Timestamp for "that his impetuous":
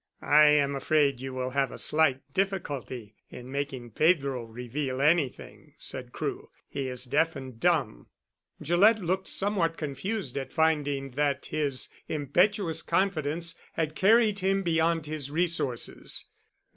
11.11-12.81